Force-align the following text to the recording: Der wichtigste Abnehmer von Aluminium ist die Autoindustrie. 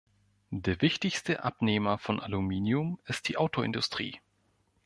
Der 0.49 0.81
wichtigste 0.81 1.43
Abnehmer 1.43 1.99
von 1.99 2.19
Aluminium 2.19 2.99
ist 3.05 3.27
die 3.29 3.37
Autoindustrie. 3.37 4.19